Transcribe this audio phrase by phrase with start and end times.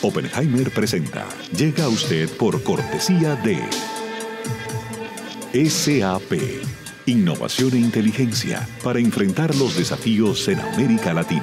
[0.00, 1.26] Oppenheimer presenta.
[1.56, 3.58] Llega a usted por cortesía de
[5.68, 6.34] SAP.
[7.06, 11.42] Innovación e inteligencia para enfrentar los desafíos en América Latina.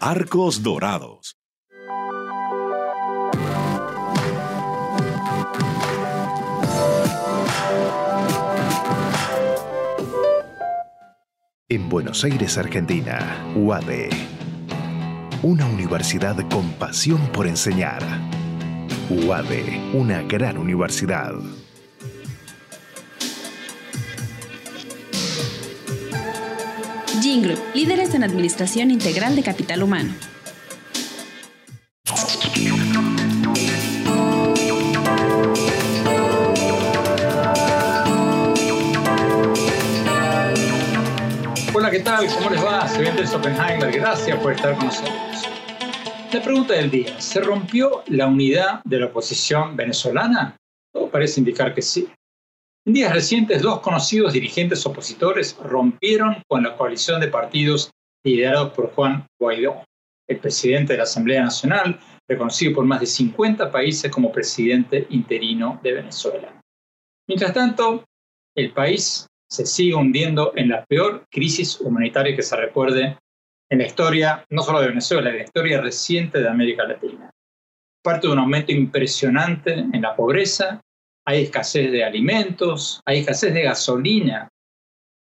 [0.00, 1.36] Arcos Dorados.
[11.68, 14.35] En Buenos Aires, Argentina, UADE.
[15.46, 18.02] Una universidad con pasión por enseñar.
[19.08, 21.34] UADE, una gran universidad.
[27.22, 30.14] Jingle, líderes en administración integral de capital humano.
[41.72, 42.26] Hola, ¿qué tal?
[42.34, 42.88] ¿Cómo les va?
[42.88, 43.92] Soy Andrés Oppenheimer.
[43.92, 45.25] Gracias por estar con nosotros.
[46.32, 50.56] La pregunta del día, ¿se rompió la unidad de la oposición venezolana?
[50.92, 52.08] Todo parece indicar que sí.
[52.84, 57.90] En días recientes, dos conocidos dirigentes opositores rompieron con la coalición de partidos
[58.24, 59.84] liderados por Juan Guaidó,
[60.28, 65.78] el presidente de la Asamblea Nacional, reconocido por más de 50 países como presidente interino
[65.82, 66.60] de Venezuela.
[67.28, 68.04] Mientras tanto,
[68.56, 73.16] el país se sigue hundiendo en la peor crisis humanitaria que se recuerde
[73.70, 77.30] en la historia, no solo de Venezuela, en la historia reciente de América Latina.
[78.02, 80.80] Parte de un aumento impresionante en la pobreza,
[81.26, 84.48] hay escasez de alimentos, hay escasez de gasolina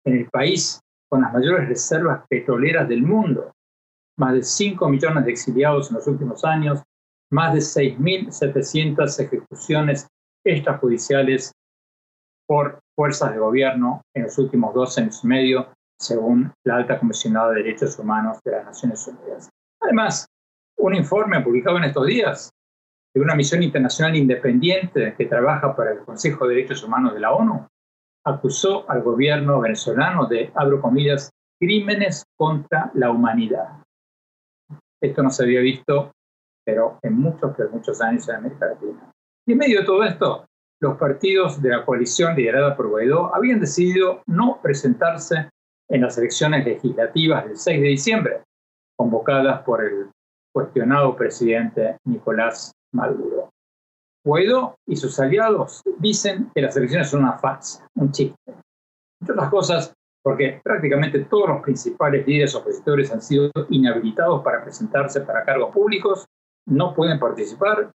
[0.05, 3.53] en el país con las mayores reservas petroleras del mundo.
[4.17, 6.81] Más de 5 millones de exiliados en los últimos años,
[7.31, 10.07] más de 6.700 ejecuciones
[10.45, 11.53] extrajudiciales
[12.47, 17.51] por fuerzas de gobierno en los últimos dos años y medio, según la alta comisionada
[17.51, 19.49] de derechos humanos de las Naciones Unidas.
[19.81, 20.27] Además,
[20.77, 22.51] un informe publicado en estos días
[23.13, 27.31] de una misión internacional independiente que trabaja para el Consejo de Derechos Humanos de la
[27.31, 27.67] ONU
[28.25, 33.81] acusó al gobierno venezolano de, abro comillas, crímenes contra la humanidad.
[35.01, 36.11] Esto no se había visto,
[36.65, 39.11] pero en muchos, pero muchos años en América Latina.
[39.47, 40.45] Y en medio de todo esto,
[40.81, 45.49] los partidos de la coalición liderada por Guaidó habían decidido no presentarse
[45.89, 48.41] en las elecciones legislativas del 6 de diciembre,
[48.97, 50.09] convocadas por el
[50.53, 53.49] cuestionado presidente Nicolás Maduro.
[54.25, 58.53] Guaidó y sus aliados dicen que las elecciones son una farsa, un chiste.
[59.21, 65.21] Entre otras cosas, porque prácticamente todos los principales líderes opositores han sido inhabilitados para presentarse
[65.21, 66.25] para cargos públicos,
[66.65, 67.91] no pueden participar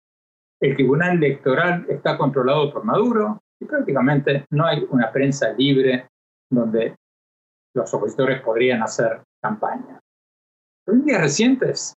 [0.61, 6.09] el tribunal electoral está controlado por Maduro y prácticamente no hay una prensa libre
[6.49, 6.95] donde
[7.79, 9.99] los opositores podrían hacer campaña.
[10.87, 11.95] En días recientes,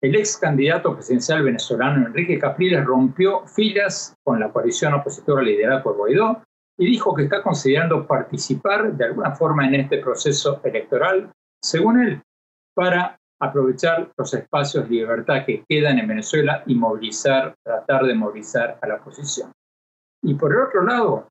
[0.00, 5.96] el ex candidato presidencial venezolano Enrique Capriles rompió filas con la coalición opositora liderada por
[5.96, 6.42] Guaidó
[6.78, 12.22] y dijo que está considerando participar de alguna forma en este proceso electoral, según él,
[12.74, 18.78] para aprovechar los espacios de libertad que quedan en Venezuela y movilizar, tratar de movilizar
[18.80, 19.50] a la oposición.
[20.22, 21.28] Y por el otro lado,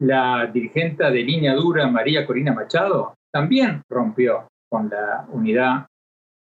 [0.00, 5.86] la dirigente de línea dura, María Corina Machado, también rompió con la unidad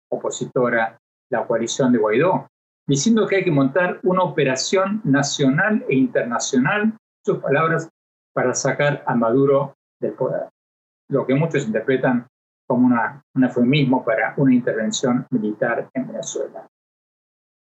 [0.09, 0.97] opositora,
[1.29, 2.47] la coalición de Guaidó,
[2.87, 7.89] diciendo que hay que montar una operación nacional e internacional, sus palabras,
[8.33, 10.47] para sacar a Maduro del poder.
[11.09, 12.27] Lo que muchos interpretan
[12.67, 16.67] como un eufemismo para una intervención militar en Venezuela.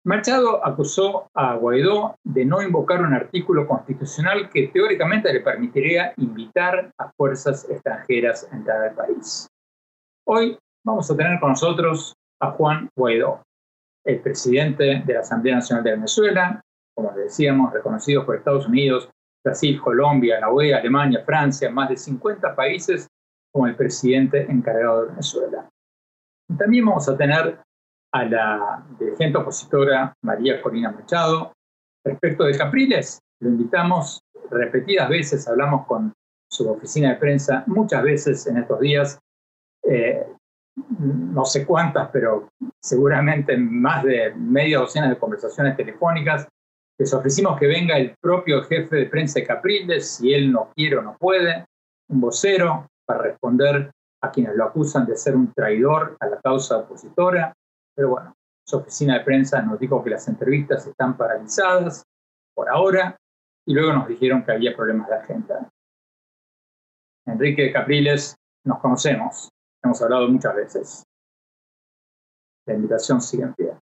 [0.06, 6.92] Machado acusó a Guaidó de no invocar un artículo constitucional que teóricamente le permitiría invitar
[7.00, 9.48] a fuerzas extranjeras a entrar al país.
[10.28, 13.42] Hoy vamos a tener con nosotros a Juan Guaidó,
[14.06, 16.62] el presidente de la Asamblea Nacional de Venezuela,
[16.94, 19.10] como decíamos, reconocido por Estados Unidos,
[19.44, 23.08] Brasil, Colombia, la OEA, Alemania, Francia, más de 50 países
[23.52, 25.68] como el presidente encargado de Venezuela.
[26.60, 27.65] También vamos a tener
[28.12, 31.54] a la dirigente opositora María Corina Machado.
[32.04, 36.14] Respecto de Capriles, lo invitamos repetidas veces, hablamos con
[36.50, 39.20] su oficina de prensa muchas veces en estos días.
[39.84, 40.26] Eh,
[41.00, 42.50] no sé cuántas, pero
[42.82, 46.48] seguramente más de media docena de conversaciones telefónicas.
[46.98, 50.98] Les ofrecimos que venga el propio jefe de prensa de Capriles, si él no quiere
[50.98, 51.66] o no puede,
[52.10, 53.92] un vocero para responder
[54.22, 57.54] a quienes lo acusan de ser un traidor a la causa opositora.
[57.96, 62.04] Pero bueno, su oficina de prensa nos dijo que las entrevistas están paralizadas
[62.54, 63.16] por ahora
[63.66, 65.70] y luego nos dijeron que había problemas de agenda.
[67.26, 69.50] Enrique Capriles, nos conocemos,
[69.84, 71.04] hemos hablado muchas veces.
[72.68, 73.78] La invitación sigue en pie.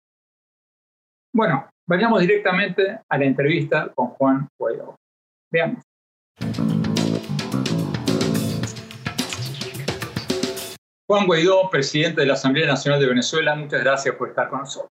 [1.32, 4.96] Bueno, vayamos directamente a la entrevista con Juan Guaidó.
[5.50, 5.82] Veamos.
[11.10, 14.92] Juan Guaidó, presidente de la Asamblea Nacional de Venezuela, muchas gracias por estar con nosotros.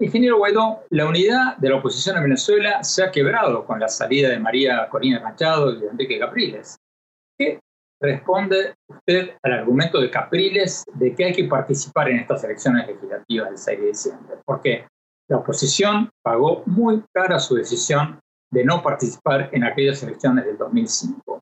[0.00, 4.30] Ingeniero Guaidó, la unidad de la oposición en Venezuela se ha quebrado con la salida
[4.30, 6.76] de María Corina Machado y de Enrique Capriles.
[7.38, 7.60] ¿Qué
[8.02, 13.50] responde usted al argumento de Capriles de que hay que participar en estas elecciones legislativas
[13.50, 14.36] del 6 de diciembre?
[14.44, 14.88] Porque
[15.28, 18.18] la oposición pagó muy cara su decisión
[18.50, 21.40] de no participar en aquellas elecciones del 2005.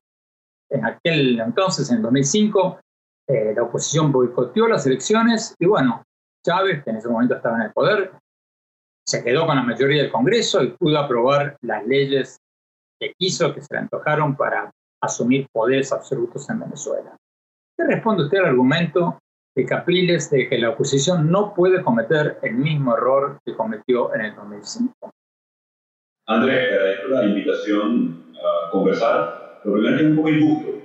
[0.69, 2.79] En aquel entonces, en el 2005,
[3.27, 6.03] eh, la oposición boicoteó las elecciones y bueno,
[6.45, 8.11] Chávez, que en ese momento estaba en el poder,
[9.05, 12.39] se quedó con la mayoría del Congreso y pudo aprobar las leyes
[12.99, 14.71] que quiso, que se le antojaron para
[15.01, 17.15] asumir poderes absolutos en Venezuela.
[17.77, 19.19] ¿Qué responde usted al argumento
[19.55, 24.21] de Capriles de que la oposición no puede cometer el mismo error que cometió en
[24.21, 25.11] el 2005?
[26.27, 29.61] Andrés, agradezco la invitación a conversar.
[29.63, 30.76] Lo primero es un poco injusto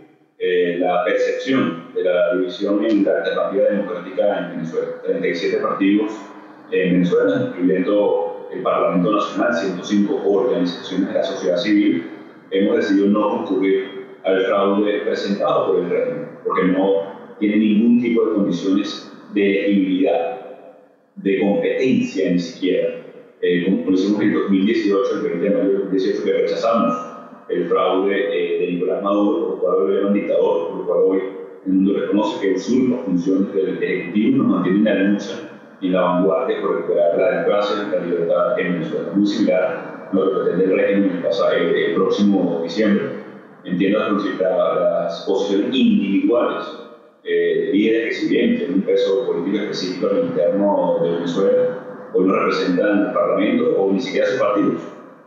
[0.45, 4.89] eh, la percepción de la división en la alternativa democrática en Venezuela.
[5.05, 6.11] 37 partidos
[6.73, 12.11] en Venezuela, incluyendo el Parlamento Nacional, 105 organizaciones de la sociedad civil,
[12.51, 13.85] hemos decidido no concurrir
[14.25, 20.41] al fraude presentado por el régimen, porque no tiene ningún tipo de condiciones de elegibilidad,
[21.15, 22.95] de competencia ni siquiera.
[23.43, 27.12] Eh, como lo hicimos en el 2018, el 20 de mayo del 2018, que rechazamos
[27.49, 31.23] el fraude eh, de Nicolás Maduro, por lo cual hoy dictador, por lo cual hoy
[31.67, 35.51] el mundo reconoce que usurpa funciones del Ejecutivo nos mantiene en la lucha
[35.81, 39.13] y en la vanguardia por recuperar la democracia y la libertad en Venezuela.
[39.15, 41.23] Muy similar a lo que pretende el régimen
[41.57, 43.05] el, el, próximo diciembre.
[43.65, 46.67] Entiendo las posiciones individuales
[47.23, 52.09] eh, de líderes que si bien tienen un peso político específico el interno de Venezuela,
[52.13, 54.83] hoy no representan el Parlamento o ni siquiera sus partidos.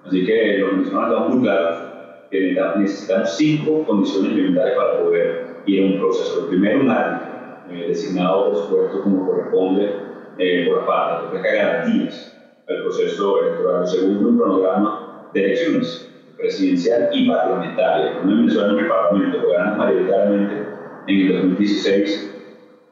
[0.05, 1.84] Así que los venezolanos estamos muy claros
[2.31, 6.47] necesitamos cinco condiciones elementales para poder ir a un proceso.
[6.47, 7.35] Primero, un árbitro,
[7.71, 9.91] eh, designado, por supuesto, como corresponde
[10.37, 12.37] eh, por parte, que ofrezca garantías
[12.67, 13.81] al proceso electoral.
[13.81, 18.21] El segundo, un cronograma de elecciones presidencial y parlamentaria.
[18.23, 20.67] No en el Parlamento, que ganan mayoritariamente
[21.07, 22.31] en el 2016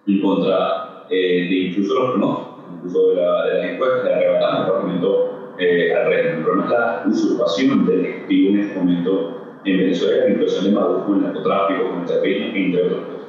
[0.07, 4.62] en contra eh, de incluso los pronósticos, incluso de, la, de las encuestas, de arrebatar
[4.62, 6.44] el Parlamento eh, al régimen.
[6.44, 11.06] Problema es la usurpación del Ejecutivo en este momento en Venezuela, la inclusión de Maduro
[11.06, 13.28] con el narcotráfico, con el terrorismo, entre otras cosas.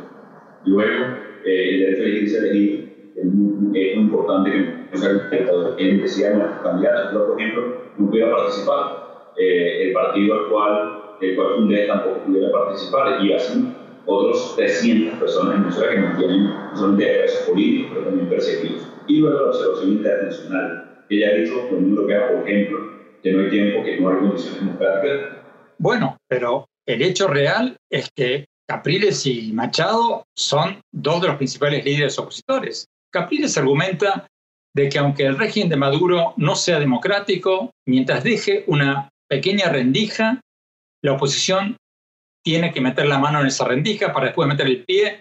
[0.65, 1.05] Luego,
[1.45, 6.31] eh, el derecho a elegirse elegir es muy, es muy importante que no el decía
[6.31, 9.05] de nuestros candidatos, por ejemplo, no pudiera participar.
[9.37, 13.75] Eh, el partido al cual, el cual fundé tampoco pudiera participar y así
[14.07, 18.89] otros 300 personas en Venezuela que no tienen, son de presos políticos, pero también perseguidos.
[19.09, 22.91] Y luego la observación internacional ya ha dicho por ejemplo,
[23.23, 25.39] que no hay tiempo, que no hay condiciones democráticas.
[25.79, 31.85] Bueno, pero el hecho real es que Capriles y Machado son dos de los principales
[31.85, 32.87] líderes opositores.
[33.13, 34.27] Capriles argumenta
[34.75, 40.41] de que aunque el régimen de Maduro no sea democrático, mientras deje una pequeña rendija,
[41.03, 41.77] la oposición
[42.45, 45.21] tiene que meter la mano en esa rendija para después meter el pie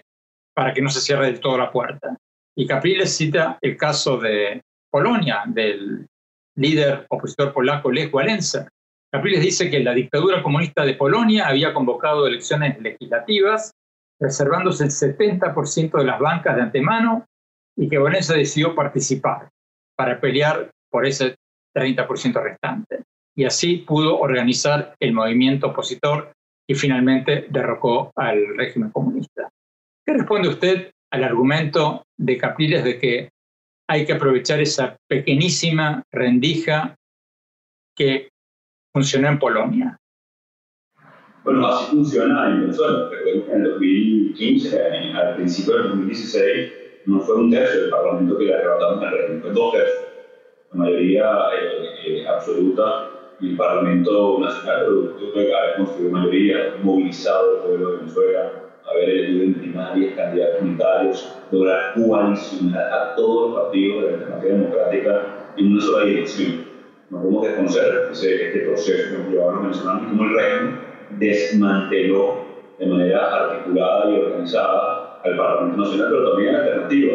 [0.54, 2.16] para que no se cierre del todo la puerta.
[2.56, 4.62] Y Capriles cita el caso de
[4.94, 6.06] Polonia, del
[6.54, 8.68] líder opositor polaco Lech Walesa.
[9.10, 13.72] Capriles dice que la dictadura comunista de Polonia había convocado elecciones legislativas,
[14.20, 17.26] reservándose el 70% de las bancas de antemano
[17.76, 19.48] y que Walesa decidió participar
[19.96, 21.34] para pelear por ese
[21.74, 23.02] 30% restante.
[23.34, 26.30] Y así pudo organizar el movimiento opositor
[26.68, 29.50] y finalmente derrocó al régimen comunista.
[30.06, 33.33] ¿Qué responde usted al argumento de Capriles de que
[33.88, 36.96] hay que aprovechar esa pequeñísima rendija
[37.96, 38.28] que
[38.92, 39.98] funcionó en Polonia.
[41.44, 43.10] Bueno, así funciona en Venezuela.
[43.10, 46.72] Que en el 2015, al principio del 2016,
[47.06, 50.04] no fue un tercio del Parlamento que le arrebataron al régimen, fue dos tercios.
[50.72, 51.24] La mayoría
[51.60, 53.10] eh, eh, absoluta
[53.40, 58.52] del Parlamento Nacional, producto de haber construido mayoría, movilizado el pueblo de Venezuela,
[59.04, 64.54] haber elegido en primarias candidatos unitarios, lograr coalicionar a todos los partidos de la alternativa
[64.54, 65.22] democrática
[65.56, 66.64] en una sola dirección.
[67.10, 70.78] No podemos desconocer ese, este proceso que hemos llevado los cómo el régimen
[71.18, 72.44] desmanteló
[72.78, 77.14] de manera articulada y organizada al Parlamento Nacional, pero también a la alternativa.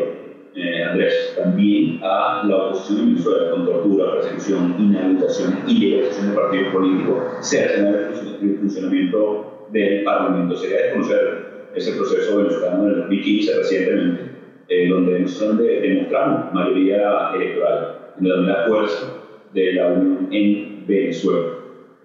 [0.56, 6.36] Eh, Andrés, también a la oposición en Venezuela con tortura, persecución, inhabilitación y legalización de
[6.36, 10.56] partidos políticos, cercenar el funcionamiento del Parlamento.
[10.56, 14.22] Sería desconocer ese proceso venezolano del 2015 recientemente,
[14.68, 19.14] eh, donde nosotros demostramos mayoría electoral, donde la fuerza
[19.54, 21.56] de la Unión en Venezuela.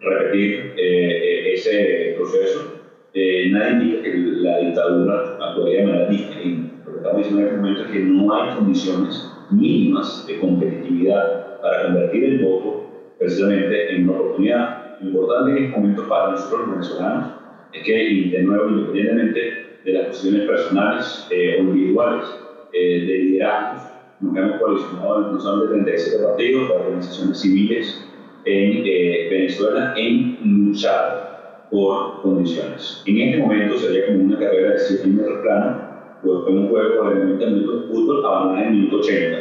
[0.00, 2.74] Repetir eh, ese proceso
[3.16, 6.72] eh, nadie indica que la dictadura actuaría de manera diferente.
[6.84, 11.60] Lo que estamos diciendo en este momento es que no hay condiciones mínimas de competitividad
[11.62, 16.70] para convertir el voto precisamente en una oportunidad importante en este momento para nosotros los
[16.72, 17.43] venezolanos.
[17.74, 19.40] Es que, de nuevo, independientemente
[19.84, 22.26] de las posiciones personales eh, o individuales,
[22.72, 23.82] eh, de liderazgos,
[24.20, 28.08] nos hemos coalicionado no solamente 37 partidos, organizaciones civiles
[28.46, 28.82] en
[29.30, 33.02] Venezuela en luchar por condiciones.
[33.06, 35.80] En este momento sería como una carrera de 100 metros plano,
[36.22, 39.38] pues un juego de 90 minutos de fútbol abandonar en el minuto 80.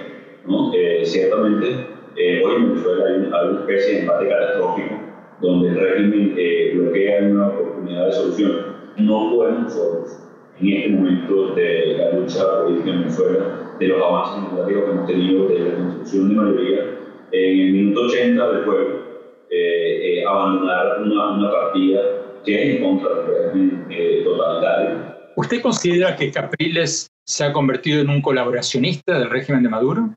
[0.48, 0.74] ¿no?
[0.74, 1.68] Eh, ciertamente,
[2.18, 5.03] eh, hoy en Venezuela hay una, una, especie de empate catastrófico
[5.42, 8.52] donde el régimen eh, bloquea una oportunidad de solución.
[8.98, 10.20] No podemos
[10.60, 15.08] en este momento de la lucha política en Venezuela, de los avances democráticos que hemos
[15.08, 16.80] tenido, de la construcción de mayoría,
[17.32, 19.04] en el minuto 80 del juego,
[20.28, 22.02] abandonar una, una partida
[22.46, 25.14] que en contra del régimen eh, totalitario.
[25.36, 30.16] ¿Usted considera que Capriles se ha convertido en un colaboracionista del régimen de Maduro?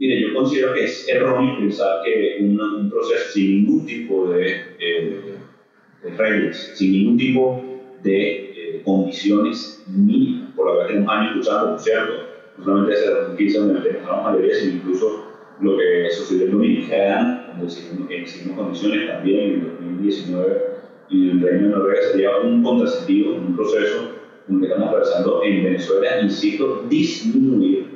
[0.00, 4.56] Mire, yo considero que es erróneo pensar que un, un proceso sin ningún tipo de,
[4.78, 5.20] eh,
[6.16, 7.60] reglas, sin ningún tipo
[8.04, 12.12] de eh, condiciones mínimas, por la verdad tenemos años luchando, por cierto,
[12.58, 15.24] no solamente desde 2015 donde demostramos mayoría, sino incluso
[15.60, 20.62] lo que sucedió en Dominicana, donde exigimos condiciones también en 2019
[21.10, 24.12] y el Reino de Noruega sería un contrasentido, un proceso
[24.46, 27.87] como que estamos atravesando en Venezuela, insisto, disminuir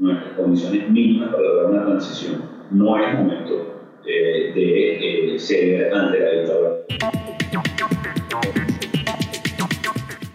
[0.00, 2.42] nuestras condiciones mínimas para lograr una transición.
[2.70, 6.70] No es momento eh, de eh, ceder ante la dictadura.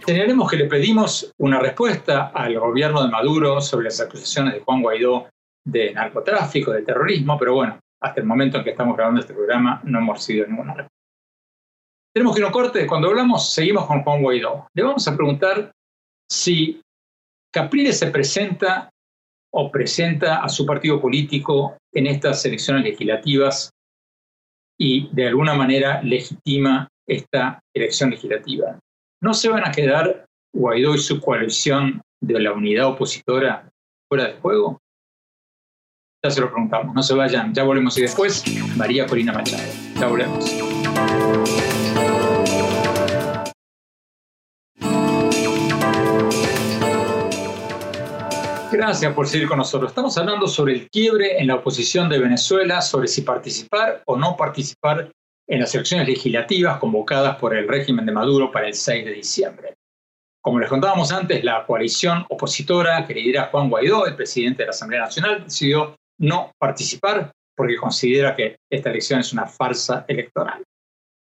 [0.06, 4.80] Señalemos que le pedimos una respuesta al gobierno de Maduro sobre las acusaciones de Juan
[4.80, 5.28] Guaidó
[5.64, 9.80] de narcotráfico, de terrorismo, pero bueno, hasta el momento en que estamos grabando este programa
[9.82, 10.94] no hemos recibido ninguna respuesta.
[12.14, 12.86] Tenemos que no corte.
[12.86, 14.68] Cuando hablamos, seguimos con Juan Guaidó.
[14.74, 15.72] Le vamos a preguntar
[16.30, 16.80] si
[17.52, 18.88] Capriles se presenta
[19.58, 23.70] o presenta a su partido político en estas elecciones legislativas
[24.78, 28.78] y de alguna manera legitima esta elección legislativa.
[29.22, 33.70] ¿No se van a quedar Guaidó y su coalición de la unidad opositora
[34.10, 34.78] fuera de juego?
[36.22, 38.44] Ya se lo preguntamos, no se vayan, ya volvemos y después
[38.76, 39.62] María Corina Machado.
[39.98, 41.75] Ya volvemos.
[48.76, 49.90] Gracias por seguir con nosotros.
[49.90, 54.36] Estamos hablando sobre el quiebre en la oposición de Venezuela, sobre si participar o no
[54.36, 55.10] participar
[55.48, 59.74] en las elecciones legislativas convocadas por el régimen de Maduro para el 6 de diciembre.
[60.42, 64.72] Como les contábamos antes, la coalición opositora que lidera Juan Guaidó, el presidente de la
[64.72, 70.62] Asamblea Nacional, decidió no participar porque considera que esta elección es una farsa electoral.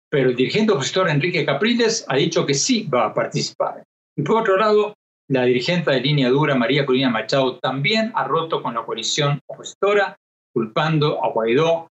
[0.08, 3.82] Pero el dirigente opositor Enrique Capriles ha dicho que sí va a participar.
[4.16, 4.94] Y por otro lado,
[5.30, 10.16] la dirigente de línea dura, María Corina Machado, también ha roto con la coalición opositora,
[10.52, 11.88] culpando a Guaidó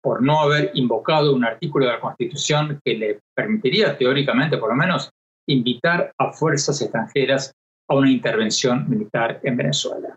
[0.00, 4.76] por no haber invocado un artículo de la Constitución que le permitiría, teóricamente por lo
[4.76, 5.10] menos,
[5.48, 7.52] invitar a fuerzas extranjeras
[7.88, 10.14] a una intervención militar en Venezuela.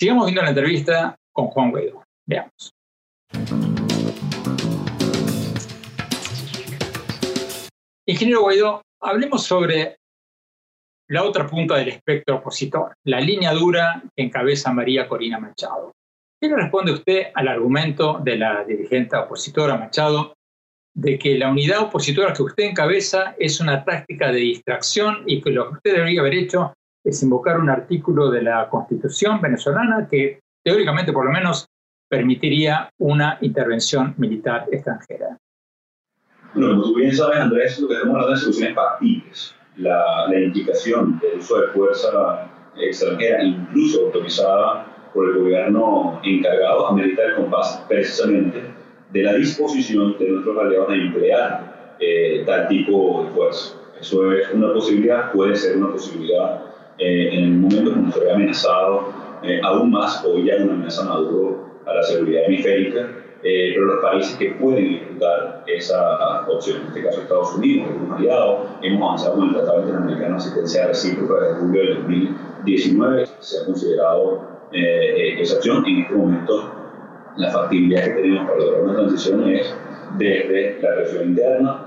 [0.00, 2.02] Sigamos viendo la entrevista con Juan Guaidó.
[2.26, 2.72] Veamos.
[8.06, 9.98] Ingeniero Guaidó, hablemos sobre
[11.14, 15.92] la otra punta del espectro opositor, la línea dura que encabeza María Corina Machado.
[16.40, 20.34] ¿Qué le responde usted al argumento de la dirigente opositora Machado
[20.92, 25.50] de que la unidad opositora que usted encabeza es una táctica de distracción y que
[25.50, 30.40] lo que usted debería haber hecho es invocar un artículo de la Constitución venezolana que
[30.64, 31.68] teóricamente por lo menos
[32.08, 35.38] permitiría una intervención militar extranjera?
[36.54, 40.40] Bueno, como tú bien sabes, Andrés, lo que estamos hablando de soluciones factibles la, la
[40.40, 47.84] indicación del uso de fuerza extranjera, incluso autorizada por el gobierno encargado, amerita el compás
[47.88, 48.62] precisamente
[49.12, 53.76] de la disposición de nuestros aliados a emplear eh, tal tipo de fuerza.
[54.00, 56.62] Eso es una posibilidad, puede ser una posibilidad
[56.98, 59.12] eh, en el momento en que se ve amenazado
[59.42, 63.08] eh, aún más, hoy ya una amenaza Maduro a la seguridad hemisférica,
[63.44, 67.94] eh, pero los países que pueden ejecutar esa opción, en este caso Estados Unidos, que
[67.94, 71.94] es un aliado, hemos avanzado con el Tratado Interamericano de Asistencia Recíproca de julio del
[71.96, 75.84] 2019, se ha considerado esa opción.
[75.86, 76.72] En este momento,
[77.36, 79.74] la factibilidad que tenemos para lograr una transición es
[80.18, 81.86] desde la presión interna,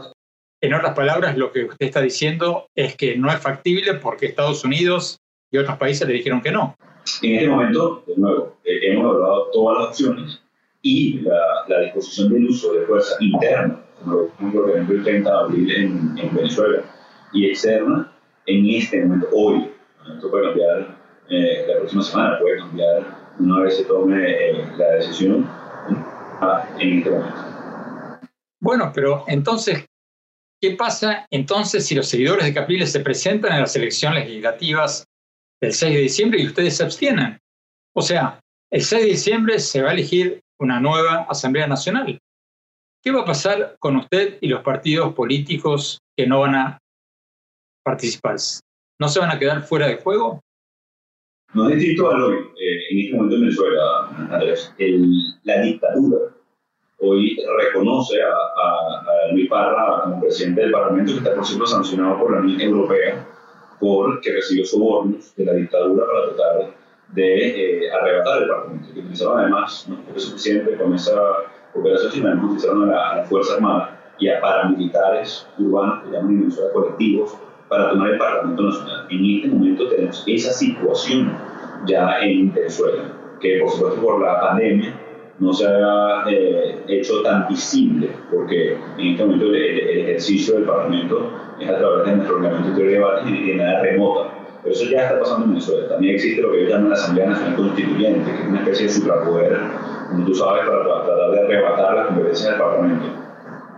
[0.59, 4.63] en otras palabras, lo que usted está diciendo es que no es factible porque Estados
[4.65, 5.19] Unidos
[5.51, 6.75] y otros países le dijeron que no.
[7.21, 10.41] En este momento, de nuevo, eh, hemos evaluado todas las opciones
[10.81, 15.71] y la, disposición del uso de fuerza interna, como por ejemplo el 30 de abril
[15.75, 16.83] en, Venezuela,
[17.33, 18.11] y externa,
[18.45, 19.69] en este momento, hoy,
[20.15, 20.97] esto puede cambiar
[21.29, 25.47] eh, la próxima semana, puede cambiar una vez se tome eh, la decisión
[26.79, 27.37] en este momento.
[28.59, 29.85] Bueno, pero entonces,
[30.59, 35.07] ¿Qué pasa entonces si los seguidores de Capriles se presentan en las elecciones legislativas
[35.61, 37.39] del 6 de diciembre y ustedes se abstienen?
[37.95, 38.39] O sea,
[38.71, 42.19] el 6 de diciembre se va a elegir una nueva Asamblea Nacional.
[43.03, 46.77] ¿Qué va a pasar con usted y los partidos políticos que no van a
[47.83, 48.37] participar?
[48.99, 50.41] ¿No se van a quedar fuera de juego?
[51.53, 52.35] No es distinto a hoy.
[52.59, 54.73] Eh, en este momento en Venezuela, Andrés,
[55.43, 56.17] la dictadura
[56.99, 62.19] hoy reconoce a, a, Luis Parra como presidente del Parlamento, que está por cierto sancionado
[62.19, 63.27] por la Unión Europea
[63.79, 66.76] porque recibió sobornos de la dictadura para tratar
[67.13, 68.93] de eh, arrebatar el Parlamento.
[68.93, 71.19] Que utilizaron además, no fue suficiente con esa
[71.73, 76.11] operación, sino además utilizaron a la, a la Fuerza Armada y a paramilitares urbanos, que
[76.11, 77.37] llaman Venezuela colectivos,
[77.69, 79.07] para tomar el Parlamento Nacional.
[79.09, 81.37] En este momento tenemos esa situación
[81.85, 83.03] ya en Venezuela,
[83.39, 84.93] que por supuesto por la pandemia
[85.39, 91.31] no se haya eh, hecho tan visible, porque en este momento el, ejercicio del Parlamento
[91.59, 94.33] es a través de nuestro reglamento de debate y de manera remota.
[94.67, 95.87] Pero eso ya está pasando en Venezuela.
[95.87, 98.91] También existe lo que ellos llaman la Asamblea Nacional Constituyente, que es una especie de
[98.91, 99.57] suprapoder,
[100.09, 103.05] como tú sabes, para tratar de arrebatar las competencias del Parlamento.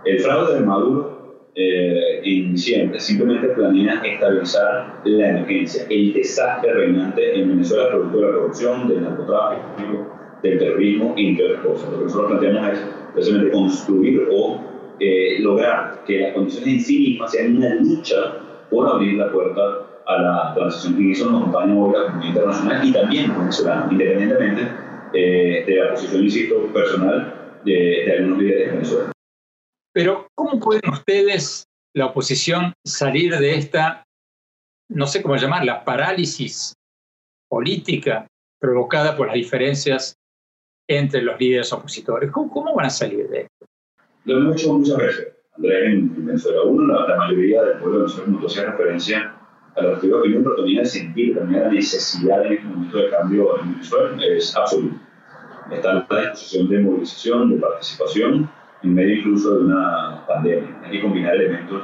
[0.04, 7.38] El fraude de Maduro eh, en diciembre simplemente planea estabilizar la emergencia, el desastre reinante
[7.38, 10.08] en Venezuela producto de la corrupción, del narcotráfico,
[10.42, 11.92] del terrorismo, entre otras cosas.
[11.92, 12.80] Lo que nosotros planteamos es
[13.14, 14.60] precisamente construir o
[14.98, 18.16] eh, lograr que las condiciones en sí mismas sean una lucha
[18.68, 23.38] por abrir la puerta a la eso nos acompaña hoy la comunidad internacional y también
[23.38, 24.68] venezolana, independientemente
[25.12, 29.12] eh, de la posición, insisto, personal de, de algunos líderes de Venezuela.
[29.92, 34.04] Pero, ¿cómo pueden ustedes, la oposición, salir de esta,
[34.88, 36.74] no sé cómo llamarla, parálisis
[37.48, 38.26] política
[38.60, 40.16] provocada por las diferencias
[40.88, 42.30] entre los líderes opositores.
[42.30, 43.66] ¿Cómo, van a salir de esto?
[44.24, 46.62] Lo hemos hecho muchas veces, Andrés, en Venezuela.
[46.62, 49.39] Uno, la, mayoría del pueblo de Venezuela, como hacía referencia
[49.76, 53.10] a la que opinión, pero también de sentir, también la necesidad en este momento de
[53.10, 54.96] cambio en Venezuela es absoluta.
[55.70, 58.50] Está la disposición de movilización, de participación,
[58.82, 60.80] en medio incluso de una pandemia.
[60.84, 61.82] Hay que combinar elementos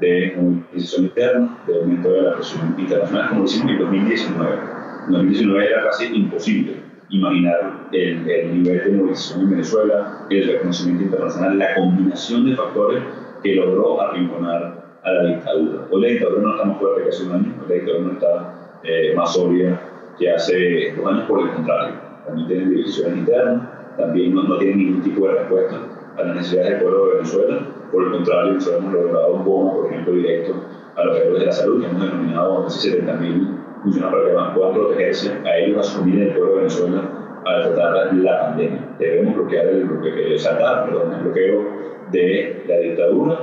[0.00, 4.58] de movilización interna, de aumento de la presión internacional, como hicimos en 2019.
[5.06, 6.76] En 2019 era casi imposible
[7.10, 13.02] imaginar el, el, nivel de movilización en Venezuela, el reconocimiento internacional, la combinación de factores
[13.42, 15.86] que logró arrinconar a la dictadura.
[15.90, 18.54] Hoy la dictadura no está más fuerte que hace un año, la dictadura no está
[18.84, 19.80] eh, más obvia
[20.18, 21.94] que hace dos años, por el contrario.
[22.26, 25.76] También tienen divisiones internas, también no, no tienen ningún tipo de respuesta
[26.16, 27.66] a las necesidades del pueblo de Venezuela.
[27.92, 30.54] Por el contrario, nosotros hemos logrado un bono, por ejemplo, directo
[30.96, 34.74] a los héroes de la salud, que hemos denominado casi 70.000 funciona para que puedan
[34.74, 37.02] protegerse a ellos, a su familia del pueblo de Venezuela
[37.44, 38.80] al tratar la pandemia.
[38.98, 41.64] Debemos bloquear el bloqueo, saltar, perdón, el bloqueo
[42.10, 43.38] de la dictadura.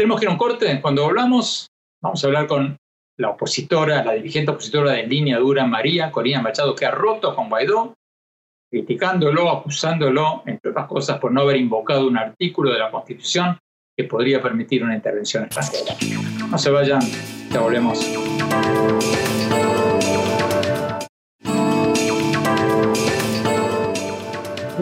[0.00, 0.80] Tenemos que ir a un corte.
[0.80, 1.66] Cuando hablamos,
[2.02, 2.74] vamos a hablar con
[3.18, 7.50] la opositora, la dirigente opositora de línea dura, María Corina Machado, que ha roto con
[7.50, 7.92] Guaidó,
[8.70, 13.58] criticándolo, acusándolo, entre otras cosas, por no haber invocado un artículo de la Constitución
[13.94, 15.94] que podría permitir una intervención extranjera.
[16.48, 17.02] No se vayan,
[17.50, 17.98] ya volvemos.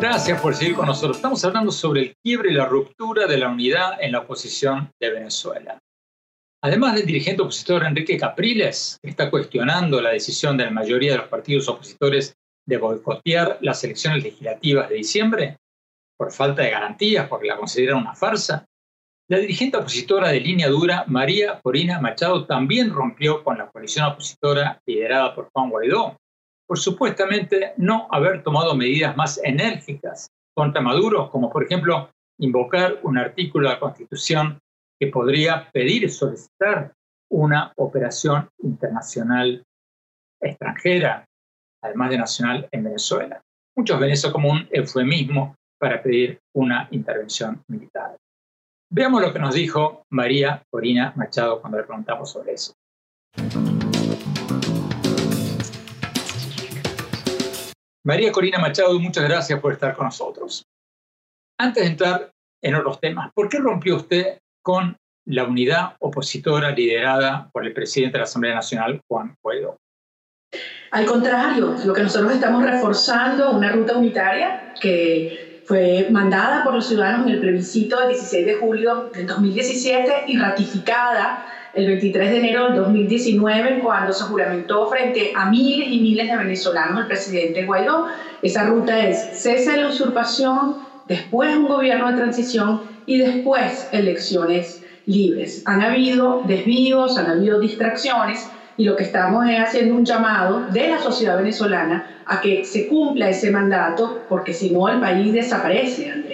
[0.00, 1.16] Gracias por seguir con nosotros.
[1.16, 5.10] Estamos hablando sobre el quiebre y la ruptura de la unidad en la oposición de
[5.10, 5.76] Venezuela.
[6.62, 11.18] Además del dirigente opositor Enrique Capriles, que está cuestionando la decisión de la mayoría de
[11.18, 12.32] los partidos opositores
[12.64, 15.56] de boicotear las elecciones legislativas de diciembre,
[16.16, 18.66] por falta de garantías, porque la consideran una farsa,
[19.28, 24.80] la dirigente opositora de línea dura, María Corina Machado, también rompió con la coalición opositora
[24.86, 26.16] liderada por Juan Guaidó,
[26.68, 33.16] por supuestamente no haber tomado medidas más enérgicas contra Maduro, como por ejemplo invocar un
[33.16, 34.58] artículo de la Constitución
[35.00, 36.92] que podría pedir solicitar
[37.30, 39.64] una operación internacional
[40.40, 41.24] extranjera,
[41.82, 43.40] además de nacional, en Venezuela.
[43.76, 48.16] Muchos ven eso como un eufemismo para pedir una intervención militar.
[48.90, 52.72] Veamos lo que nos dijo María Corina Machado cuando le preguntamos sobre eso.
[58.08, 60.64] María Corina Machado, muchas gracias por estar con nosotros.
[61.60, 62.30] Antes de entrar
[62.62, 68.14] en otros temas, ¿por qué rompió usted con la unidad opositora liderada por el presidente
[68.14, 69.76] de la Asamblea Nacional, Juan Guaidó?
[70.92, 76.88] Al contrario, lo que nosotros estamos reforzando una ruta unitaria que fue mandada por los
[76.88, 82.38] ciudadanos en el plebiscito del 16 de julio del 2017 y ratificada el 23 de
[82.38, 87.64] enero del 2019 cuando se juramentó frente a miles y miles de venezolanos el presidente
[87.64, 88.06] Guaidó.
[88.42, 90.76] Esa ruta es cese de la usurpación,
[91.06, 95.62] después un gobierno de transición y después elecciones libres.
[95.66, 100.88] Han habido desvíos, han habido distracciones y lo que estamos es haciendo un llamado de
[100.88, 106.27] la sociedad venezolana a que se cumpla ese mandato, porque si no el país desaparece.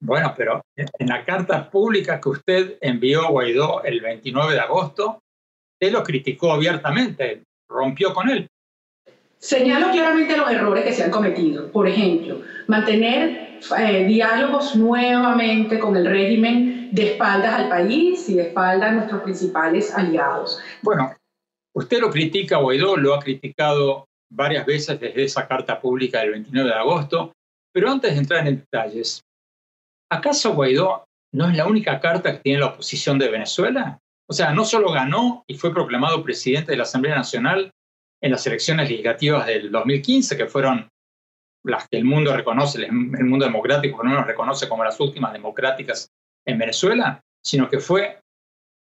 [0.00, 5.20] Bueno, pero en la carta pública que usted envió a Guaidó el 29 de agosto,
[5.80, 8.46] él lo criticó abiertamente, rompió con él.
[9.38, 11.70] Señalo claramente los errores que se han cometido.
[11.70, 18.48] Por ejemplo, mantener eh, diálogos nuevamente con el régimen de espaldas al país y de
[18.48, 20.60] espaldas a nuestros principales aliados.
[20.82, 21.14] Bueno,
[21.72, 26.68] Usted lo critica, Guaidó lo ha criticado varias veces desde esa carta pública del 29
[26.68, 27.32] de agosto,
[27.72, 29.20] pero antes de entrar en detalles,
[30.10, 33.98] ¿acaso Guaidó no es la única carta que tiene la oposición de Venezuela?
[34.28, 37.72] O sea, no solo ganó y fue proclamado presidente de la Asamblea Nacional
[38.22, 40.88] en las elecciones legislativas del 2015, que fueron
[41.64, 45.32] las que el mundo reconoce, el mundo democrático por lo menos reconoce como las últimas
[45.32, 46.10] democráticas
[46.46, 48.20] en Venezuela, sino que fue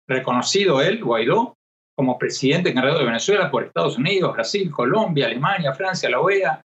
[0.07, 1.55] reconocido él, Guaidó,
[1.95, 6.62] como presidente encargado de Venezuela por Estados Unidos, Brasil, Colombia, Alemania, Francia, la OEA.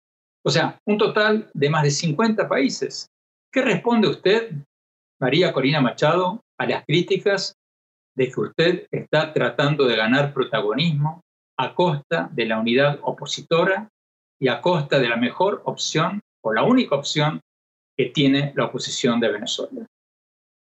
[0.45, 3.09] O sea, un total de más de 50 países.
[3.55, 4.51] ¿Qué responde usted,
[5.21, 7.55] María Corina Machado, a las críticas
[8.17, 11.21] de que usted está tratando de ganar protagonismo
[11.57, 13.89] a costa de la unidad opositora
[14.41, 17.41] y a costa de la mejor opción o la única opción
[17.97, 19.87] que tiene la oposición de Venezuela?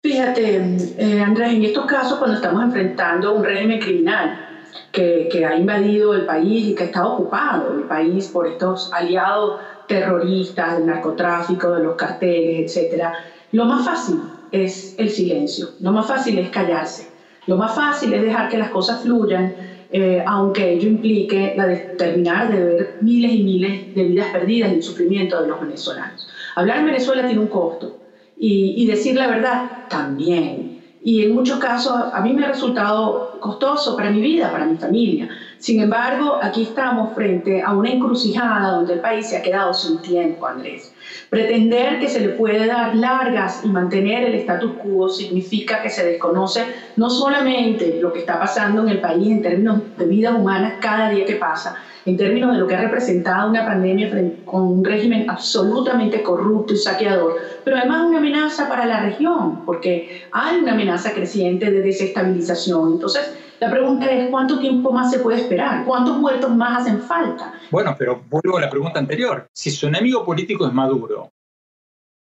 [0.03, 0.55] Fíjate,
[0.97, 6.15] eh, Andrés, en estos casos cuando estamos enfrentando un régimen criminal que, que, ha invadido
[6.15, 11.83] el país y que está ocupado el país por estos aliados terroristas, del narcotráfico, de
[11.83, 13.03] los carteles, etc.,
[13.51, 17.09] lo más fácil es el silencio, lo más fácil es callarse,
[17.47, 19.53] lo más fácil es dejar que las cosas fluyan,
[19.91, 24.71] eh, aunque ello implique la de terminar de ver miles y miles de vidas perdidas
[24.71, 26.27] y el sufrimiento de los venezolanos.
[26.55, 28.01] Hablar en Venezuela tiene un costo,
[28.43, 30.81] y, decir la verdad también.
[31.03, 34.77] Y en muchos casos a mí me ha resultado costoso para mi vida, para mi
[34.77, 35.29] familia.
[35.61, 39.99] Sin embargo, aquí estamos frente a una encrucijada donde el país se ha quedado sin
[39.99, 40.91] tiempo, Andrés.
[41.29, 46.03] Pretender que se le puede dar largas y mantener el status quo significa que se
[46.03, 50.73] desconoce no solamente lo que está pasando en el país en términos de vidas humanas
[50.81, 54.09] cada día que pasa, en términos de lo que ha representado una pandemia
[54.45, 60.23] con un régimen absolutamente corrupto y saqueador, pero además una amenaza para la región, porque
[60.31, 62.93] hay una amenaza creciente de desestabilización.
[62.93, 65.85] Entonces, la pregunta es, ¿cuánto tiempo más se puede esperar?
[65.85, 67.53] ¿Cuántos muertos más hacen falta?
[67.69, 69.47] Bueno, pero vuelvo a la pregunta anterior.
[69.53, 71.29] Si su enemigo político es Maduro,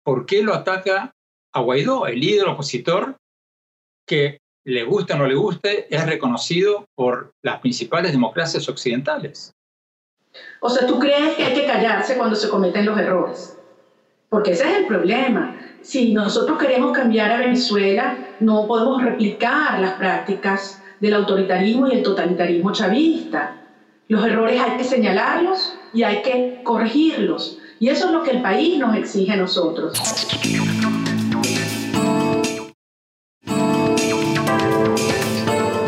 [0.04, 1.14] ¿por qué lo ataca
[1.54, 3.16] a Guaidó, el líder opositor
[4.06, 9.54] que le guste o no le guste, es reconocido por las principales democracias occidentales.
[10.60, 13.58] O sea, ¿tú crees que hay que callarse cuando se cometen los errores?
[14.30, 15.58] Porque ese es el problema.
[15.82, 22.02] Si nosotros queremos cambiar a Venezuela, no podemos replicar las prácticas del autoritarismo y el
[22.02, 23.58] totalitarismo chavista.
[24.08, 27.60] Los errores hay que señalarlos y hay que corregirlos.
[27.78, 30.02] Y eso es lo que el país nos exige a nosotros.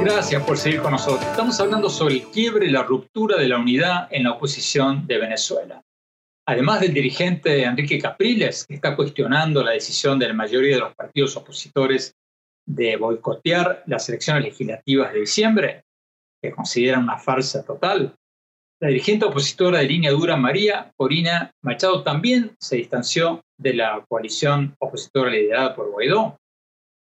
[0.02, 1.26] Gracias por seguir con nosotros.
[1.30, 5.18] Estamos hablando sobre el quiebre y la ruptura de la unidad en la oposición de
[5.18, 5.82] Venezuela.
[6.46, 10.94] Además del dirigente Enrique Capriles, que está cuestionando la decisión de la mayoría de los
[10.94, 12.18] partidos opositores
[12.66, 15.84] de boicotear las elecciones legislativas de diciembre,
[16.42, 18.16] que consideran una farsa total,
[18.82, 24.76] la dirigente opositora de línea dura María Corina Machado también se distanció de la coalición
[24.80, 26.38] opositora liderada por Guaidó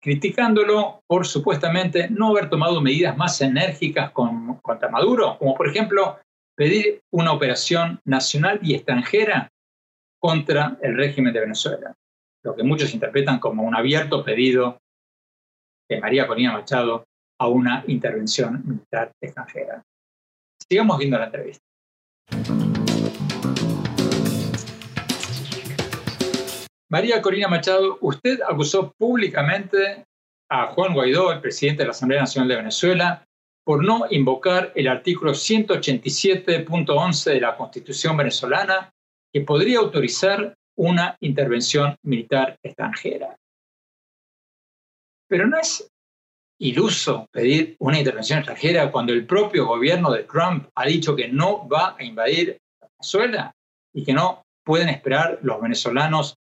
[0.02, 6.18] criticándolo por supuestamente no haber tomado medidas más enérgicas contra Maduro, como por ejemplo
[6.56, 9.48] pedir una operación nacional y extranjera
[10.18, 11.94] contra el régimen de Venezuela.
[12.42, 14.78] lo que muchos interpretan como un abierto pedido
[15.90, 17.04] de María Corina Machado
[17.40, 19.82] a una intervención militar extranjera.
[20.68, 21.62] Sigamos viendo la entrevista.
[26.88, 30.04] María Corina Machado, usted acusó públicamente
[30.48, 33.24] a Juan Guaidó, el presidente de la Asamblea Nacional de Venezuela,
[33.64, 38.90] por no invocar el artículo 187.11 de la Constitución venezolana,
[39.32, 43.36] que podría autorizar una intervención militar extranjera.
[45.30, 45.88] Pero no es
[46.60, 51.68] iluso pedir una intervención extranjera cuando el propio gobierno de Trump ha dicho que no
[51.68, 52.58] va a invadir
[52.98, 53.52] Venezuela
[53.94, 56.34] y que no pueden esperar los venezolanos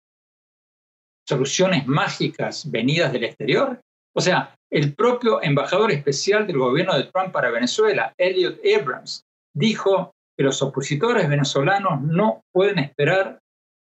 [1.27, 3.79] soluciones mágicas venidas del exterior.
[4.15, 9.21] O sea, el propio embajador especial del gobierno de Trump para Venezuela, Elliot Abrams,
[9.55, 13.39] dijo que los opositores venezolanos no pueden esperar,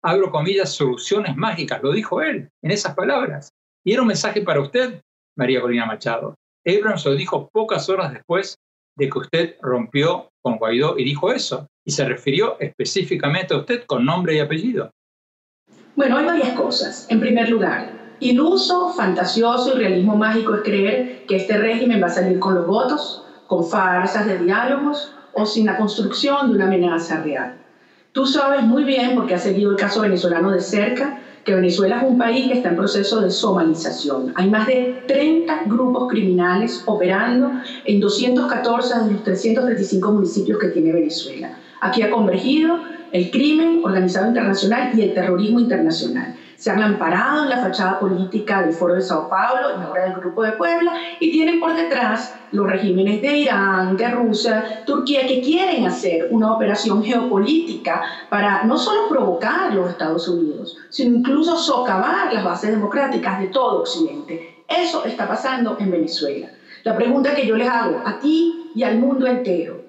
[0.04, 3.52] abro comillas, soluciones mágicas, lo dijo él en esas palabras.
[3.86, 5.02] Y era un mensaje para usted,
[5.38, 6.36] María Corina Machado.
[6.65, 8.58] Abrams lo dijo pocas horas después
[8.98, 13.86] de que usted rompió con Guaidó y dijo eso, y se refirió específicamente a usted
[13.86, 14.92] con nombre y apellido.
[15.96, 17.08] Bueno, hay varias cosas.
[17.10, 22.12] En primer lugar, iluso, fantasioso y realismo mágico es creer que este régimen va a
[22.12, 27.24] salir con los votos, con farsas de diálogos o sin la construcción de una amenaza
[27.24, 27.58] real.
[28.12, 32.04] Tú sabes muy bien, porque has seguido el caso venezolano de cerca, que Venezuela es
[32.10, 34.34] un país que está en proceso de somalización.
[34.36, 37.52] Hay más de 30 grupos criminales operando
[37.86, 41.58] en 214 de los 335 municipios que tiene Venezuela.
[41.82, 42.80] Aquí ha convergido
[43.12, 48.62] el crimen organizado internacional y el terrorismo internacional se han amparado en la fachada política
[48.62, 52.36] del Foro de Sao Paulo y ahora del Grupo de Puebla y tienen por detrás
[52.52, 58.78] los regímenes de Irán, de Rusia, Turquía, que quieren hacer una operación geopolítica para no
[58.78, 64.65] solo provocar los Estados Unidos, sino incluso socavar las bases democráticas de todo Occidente.
[64.67, 66.50] Eso está pasando en Venezuela.
[66.84, 69.82] La pregunta que yo les hago a ti y al mundo entero,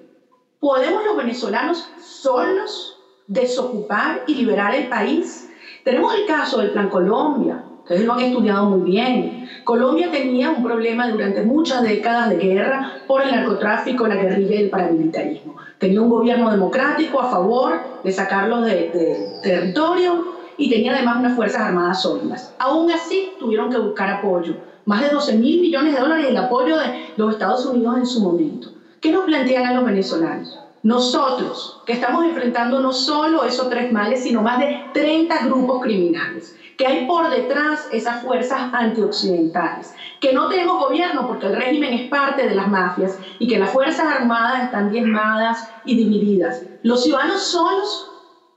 [0.61, 5.49] ¿podemos los venezolanos solos desocupar y liberar el país?
[5.83, 9.49] Tenemos el caso del Plan Colombia, ustedes lo han estudiado muy bien.
[9.63, 14.63] Colombia tenía un problema durante muchas décadas de guerra por el narcotráfico, la guerrilla y
[14.63, 15.55] el paramilitarismo.
[15.79, 20.23] Tenía un gobierno democrático a favor de sacarlos del de territorio
[20.57, 22.53] y tenía además unas fuerzas armadas sólidas.
[22.59, 24.55] Aún así, tuvieron que buscar apoyo.
[24.85, 28.21] Más de 12 mil millones de dólares el apoyo de los Estados Unidos en su
[28.21, 28.69] momento.
[28.99, 30.59] ¿Qué nos plantean a los venezolanos?
[30.83, 36.57] Nosotros, que estamos enfrentando no solo esos tres males, sino más de 30 grupos criminales,
[36.75, 42.09] que hay por detrás esas fuerzas antioccidentales, que no tenemos gobierno porque el régimen es
[42.09, 46.63] parte de las mafias y que las Fuerzas Armadas están diezmadas y divididas.
[46.81, 48.09] Los ciudadanos solos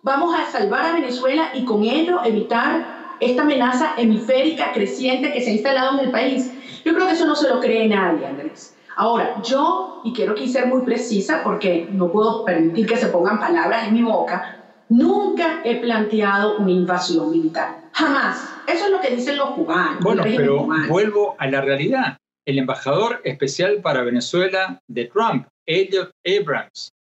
[0.03, 5.51] vamos a salvar a Venezuela y con ello evitar esta amenaza hemisférica creciente que se
[5.51, 6.51] ha instalado en el país.
[6.85, 8.74] Yo creo que eso no se lo cree nadie, Andrés.
[8.97, 13.39] Ahora, yo, y quiero aquí ser muy precisa porque no puedo permitir que se pongan
[13.39, 17.83] palabras en mi boca, nunca he planteado una invasión militar.
[17.93, 18.51] Jamás.
[18.67, 20.01] Eso es lo que dicen los cubanos.
[20.01, 22.19] Bueno, pero vuelvo a la realidad.
[22.47, 26.91] El embajador especial para Venezuela de Trump, Elliot Abrams,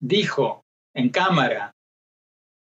[0.00, 0.62] dijo
[0.94, 1.72] en cámara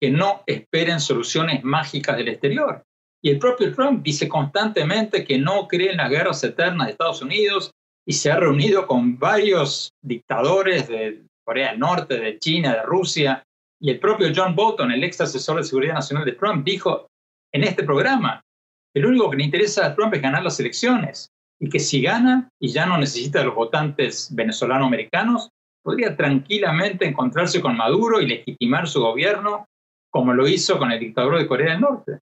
[0.00, 2.82] que no esperen soluciones mágicas del exterior.
[3.22, 7.22] Y el propio Trump dice constantemente que no cree en las guerras eternas de Estados
[7.22, 7.70] Unidos
[8.06, 13.42] y se ha reunido con varios dictadores de Corea del Norte, de China, de Rusia,
[13.80, 17.08] y el propio John Bolton, el ex asesor de seguridad nacional de Trump, dijo
[17.52, 18.40] en este programa,
[18.94, 22.48] el único que le interesa a Trump es ganar las elecciones, y que si gana
[22.60, 25.50] y ya no necesita los votantes venezolano-americanos,
[25.82, 29.66] podría tranquilamente encontrarse con Maduro y legitimar su gobierno
[30.10, 32.18] como lo hizo con el dictador de Corea del Norte.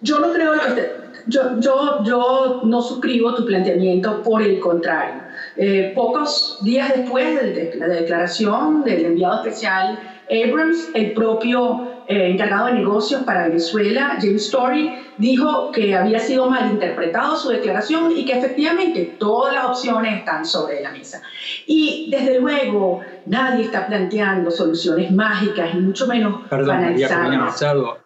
[0.00, 5.22] Yo no creo que yo, yo, yo no suscribo tu planteamiento, por el contrario.
[5.56, 9.98] Eh, pocos días después de la declaración del enviado especial
[10.30, 16.50] Abrams, el propio eh, encargado de negocios para Venezuela, James Story, dijo que había sido
[16.50, 21.22] malinterpretado su declaración y que efectivamente todas las opciones están sobre la mesa.
[21.66, 26.96] Y desde luego nadie está planteando soluciones mágicas y mucho menos Perdón,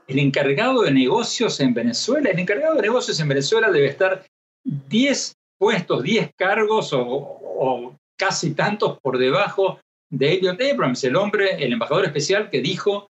[0.08, 4.24] el encargado de negocios en Venezuela, el encargado de negocios en Venezuela debe estar
[4.64, 11.62] 10 puestos, 10 cargos o, o casi tantos por debajo de Elliot Abrams, el hombre,
[11.62, 13.08] el embajador especial que dijo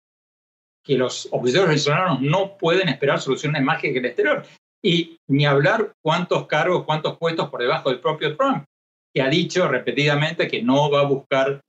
[0.84, 4.46] que los opositores venezolanos no pueden esperar soluciones mágicas en el exterior.
[4.82, 8.64] Y ni hablar cuántos cargos, cuántos puestos por debajo del propio Trump,
[9.12, 11.60] que ha dicho repetidamente que no va a buscar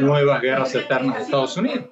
[0.00, 1.84] nuevas guerras eternas de Estados Unidos.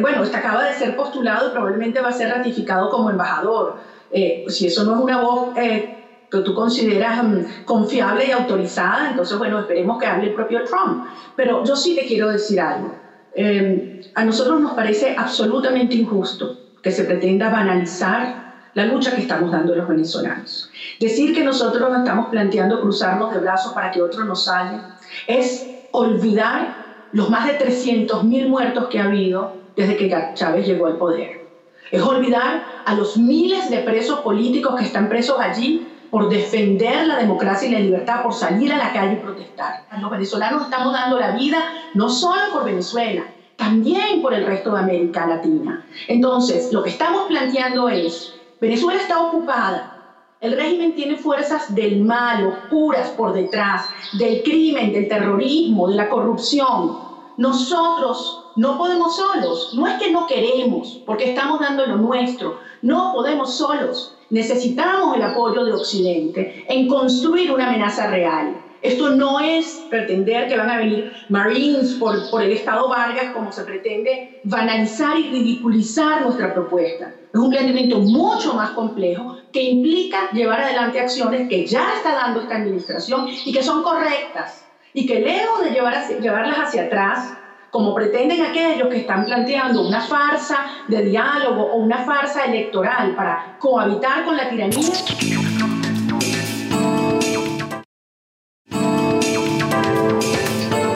[0.00, 3.76] Bueno, este acaba de ser postulado y probablemente va a ser ratificado como embajador.
[4.10, 9.10] Eh, si eso no es una voz eh, que tú consideras mm, confiable y autorizada,
[9.10, 11.04] entonces, bueno, esperemos que hable el propio Trump.
[11.36, 12.94] Pero yo sí te quiero decir algo.
[13.34, 19.50] Em, a nosotros nos parece absolutamente injusto que se pretenda banalizar la lucha que estamos
[19.50, 20.70] dando los venezolanos.
[20.98, 24.94] Decir que nosotros estamos planteando cruzarnos de brazos para que otros nos salgan
[25.26, 30.96] es olvidar los más de 300.000 muertos que ha habido desde que Chávez llegó al
[30.96, 31.48] poder.
[31.90, 37.18] Es olvidar a los miles de presos políticos que están presos allí por defender la
[37.18, 39.86] democracia y la libertad, por salir a la calle y protestar.
[40.00, 41.58] Los venezolanos estamos dando la vida
[41.94, 43.24] no solo por Venezuela,
[43.56, 45.84] también por el resto de América Latina.
[46.08, 50.00] Entonces, lo que estamos planteando es, Venezuela está ocupada,
[50.40, 53.84] el régimen tiene fuerzas del mal, oscuras por detrás,
[54.18, 56.98] del crimen, del terrorismo, de la corrupción.
[57.36, 59.72] Nosotros no podemos solos.
[59.74, 62.58] No es que no queremos, porque estamos dando lo nuestro.
[62.82, 64.16] No podemos solos.
[64.30, 68.56] Necesitamos el apoyo de Occidente en construir una amenaza real.
[68.82, 73.52] Esto no es pretender que van a venir Marines por, por el Estado Vargas como
[73.52, 77.12] se pretende banalizar y ridiculizar nuestra propuesta.
[77.32, 82.40] Es un planteamiento mucho más complejo que implica llevar adelante acciones que ya está dando
[82.40, 87.34] esta administración y que son correctas y que lejos de llevar llevarlas hacia atrás,
[87.70, 93.56] como pretenden aquellos que están planteando una farsa de diálogo o una farsa electoral para
[93.58, 94.80] cohabitar con la tiranía,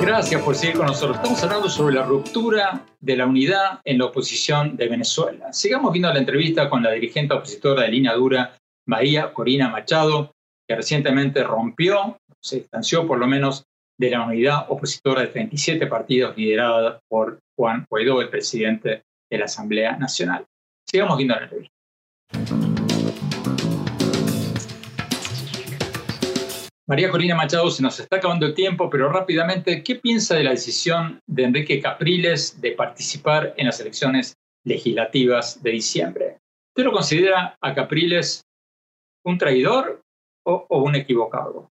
[0.00, 1.16] Gracias por seguir con nosotros.
[1.16, 5.52] Estamos hablando sobre la ruptura de la unidad en la oposición de Venezuela.
[5.52, 8.56] Sigamos viendo la entrevista con la dirigente opositora de línea dura,
[8.86, 10.30] María Corina Machado,
[10.68, 13.64] que recientemente rompió, se distanció por lo menos
[13.98, 19.44] de la unidad opositora de 37 partidos liderada por Juan Guaidó, el presidente de la
[19.44, 20.44] Asamblea Nacional.
[20.86, 21.74] Sigamos viendo la entrevista.
[26.86, 30.50] María Corina Machado, se nos está acabando el tiempo, pero rápidamente, ¿qué piensa de la
[30.50, 36.38] decisión de Enrique Capriles de participar en las elecciones legislativas de diciembre?
[36.76, 38.42] ¿Usted lo considera a Capriles
[39.24, 40.02] un traidor
[40.44, 41.70] o, o un equivocado?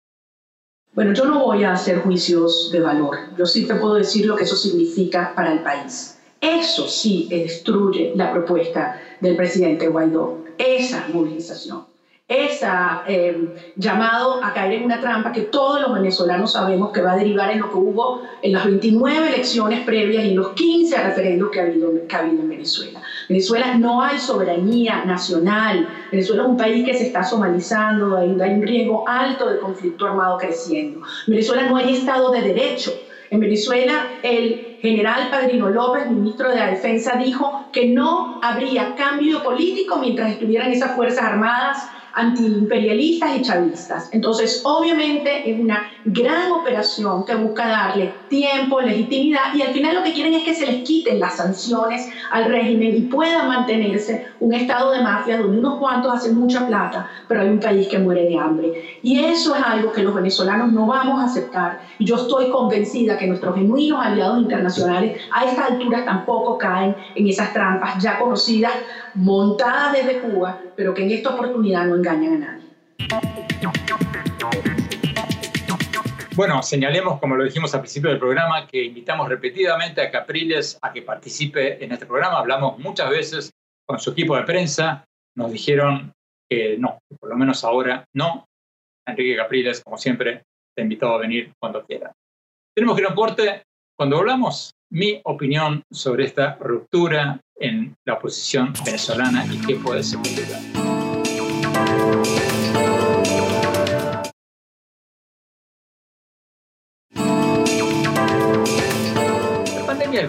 [0.94, 3.16] Bueno, yo no voy a hacer juicios de valor.
[3.38, 6.18] Yo sí te puedo decir lo que eso significa para el país.
[6.40, 11.92] Eso sí destruye la propuesta del presidente Guaidó, esa movilización
[12.28, 17.12] esa eh, llamado a caer en una trampa que todos los venezolanos sabemos que va
[17.12, 20.96] a derivar en lo que hubo en las 29 elecciones previas y en los 15
[21.02, 23.01] referendos que ha habido, que ha habido en Venezuela.
[23.28, 28.62] Venezuela no hay soberanía nacional, Venezuela es un país que se está somalizando, hay, un
[28.62, 31.00] riesgo alto de conflicto armado creciendo.
[31.26, 32.92] En Venezuela no hay Estado de Derecho.
[33.30, 39.42] En Venezuela el general Padrino López, ministro de la Defensa, dijo que no habría cambio
[39.42, 44.10] político mientras estuvieran esas Fuerzas Armadas antiimperialistas y chavistas.
[44.12, 50.02] Entonces, obviamente es una gran operación que busca darle tiempo, legitimidad y al final lo
[50.02, 54.52] que quieren es que se les quiten las sanciones al régimen y pueda mantenerse un
[54.52, 58.24] estado de mafia donde unos cuantos hacen mucha plata, pero hay un país que muere
[58.24, 58.98] de hambre.
[59.02, 61.80] Y eso es algo que los venezolanos no vamos a aceptar.
[61.98, 67.28] Y yo estoy convencida que nuestros genuinos aliados internacionales a esta altura tampoco caen en
[67.28, 68.72] esas trampas ya conocidas,
[69.14, 73.81] montadas desde Cuba, pero que en esta oportunidad no engañan a nadie.
[76.34, 80.90] Bueno, señalemos, como lo dijimos al principio del programa, que invitamos repetidamente a Capriles a
[80.92, 82.38] que participe en este programa.
[82.38, 83.52] Hablamos muchas veces
[83.86, 85.04] con su equipo de prensa,
[85.36, 86.12] nos dijeron
[86.48, 88.46] que no, por lo menos ahora no.
[89.06, 92.12] Enrique Capriles, como siempre, te invitado a venir cuando quiera.
[92.74, 93.62] Tenemos que ir a un corte.
[93.94, 100.60] Cuando hablamos, mi opinión sobre esta ruptura en la oposición venezolana y qué puede significar.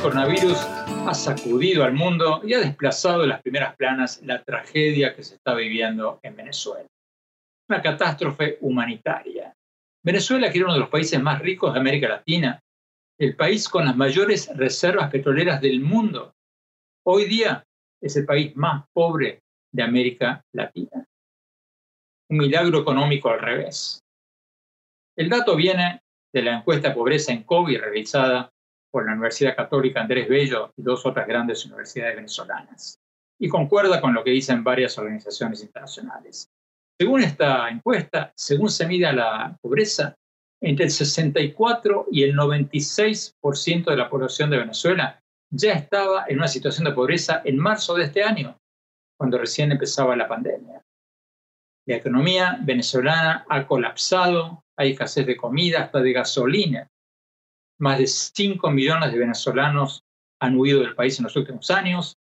[0.03, 0.57] Coronavirus
[1.07, 5.35] ha sacudido al mundo y ha desplazado en las primeras planas la tragedia que se
[5.35, 6.85] está viviendo en Venezuela.
[7.69, 9.55] Una catástrofe humanitaria.
[10.03, 12.59] Venezuela, que era uno de los países más ricos de América Latina,
[13.17, 16.33] el país con las mayores reservas petroleras del mundo,
[17.05, 17.63] hoy día
[18.01, 19.39] es el país más pobre
[19.71, 21.05] de América Latina.
[22.29, 24.01] Un milagro económico al revés.
[25.17, 26.01] El dato viene
[26.33, 28.49] de la encuesta de pobreza en COVID realizada
[28.93, 32.99] por la Universidad Católica Andrés Bello y dos otras grandes universidades venezolanas.
[33.39, 36.47] Y concuerda con lo que dicen varias organizaciones internacionales.
[36.99, 40.15] Según esta encuesta, según se mide la pobreza,
[40.61, 45.19] entre el 64 y el 96% de la población de Venezuela
[45.51, 48.57] ya estaba en una situación de pobreza en marzo de este año,
[49.17, 50.83] cuando recién empezaba la pandemia.
[51.87, 56.87] La economía venezolana ha colapsado, hay escasez de comida, hasta de gasolina.
[57.79, 60.03] Más de 5 millones de venezolanos
[60.39, 62.17] han huido del país en los últimos años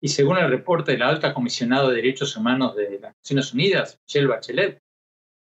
[0.00, 3.98] y según el reporte de la alta comisionada de derechos humanos de las Naciones Unidas,
[4.06, 4.78] Michelle Bachelet,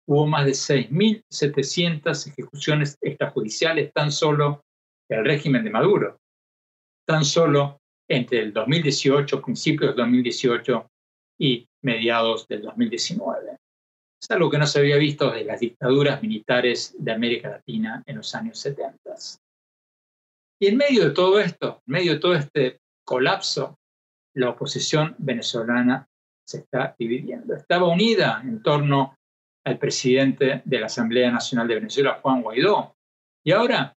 [0.07, 4.63] hubo más de 6.700 ejecuciones extrajudiciales tan solo
[5.09, 6.19] en el régimen de Maduro,
[7.05, 7.79] tan solo
[8.09, 10.89] entre el 2018, principios del 2018
[11.39, 13.57] y mediados del 2019.
[14.19, 18.17] Es algo que no se había visto desde las dictaduras militares de América Latina en
[18.17, 18.97] los años 70.
[20.59, 23.77] Y en medio de todo esto, en medio de todo este colapso,
[24.33, 26.07] la oposición venezolana
[26.45, 27.55] se está dividiendo.
[27.55, 29.17] Estaba unida en torno
[29.65, 32.95] al presidente de la Asamblea Nacional de Venezuela, Juan Guaidó.
[33.43, 33.95] Y ahora,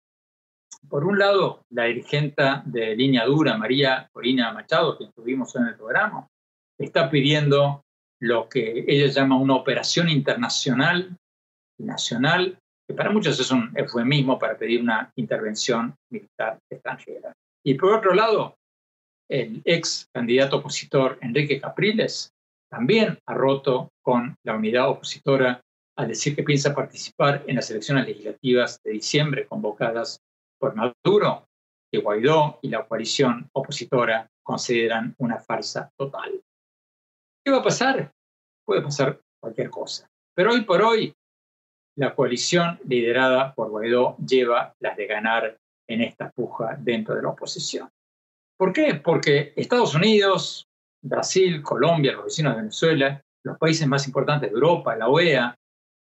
[0.90, 5.76] por un lado, la dirigente de línea dura, María Corina Machado, que tuvimos en el
[5.76, 6.28] programa,
[6.78, 7.84] está pidiendo
[8.20, 11.16] lo que ella llama una operación internacional
[11.78, 12.58] y nacional,
[12.90, 17.32] que para muchos es un eufemismo para pedir una intervención militar extranjera.
[17.64, 18.56] Y por otro lado,
[19.30, 22.32] el ex candidato opositor Enrique Capriles
[22.68, 25.62] también ha roto con la unidad opositora
[26.00, 30.20] al decir que piensa participar en las elecciones legislativas de diciembre convocadas
[30.60, 31.46] por Maduro,
[31.92, 36.42] que Guaidó y la coalición opositora consideran una farsa total.
[37.46, 38.12] ¿Qué va a pasar?
[38.66, 40.10] Puede pasar cualquier cosa.
[40.36, 41.14] Pero hoy por hoy,
[42.00, 47.30] la coalición liderada por Guaidó lleva las de ganar en esta puja dentro de la
[47.30, 47.90] oposición.
[48.58, 48.96] ¿Por qué?
[48.96, 50.66] Porque Estados Unidos,
[51.04, 55.56] Brasil, Colombia, los vecinos de Venezuela, los países más importantes de Europa, la OEA,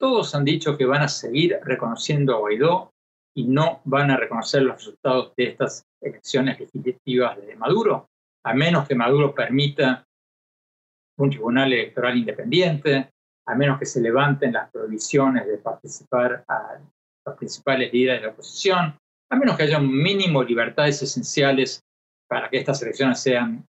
[0.00, 2.90] todos han dicho que van a seguir reconociendo a Guaidó
[3.36, 8.08] y no van a reconocer los resultados de estas elecciones legislativas de Maduro,
[8.42, 10.06] a menos que Maduro permita
[11.18, 13.10] un tribunal electoral independiente,
[13.46, 16.78] a menos que se levanten las prohibiciones de participar a
[17.26, 18.98] los principales líderes de la oposición,
[19.30, 21.82] a menos que haya un mínimo de libertades esenciales
[22.28, 23.66] para que estas elecciones sean